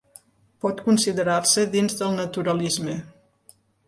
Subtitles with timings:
[0.63, 2.97] Pot considerar-se dins del Naturalisme.